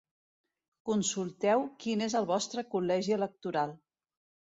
[0.89, 3.75] Consulteu quin és el vostre col·legi electoral.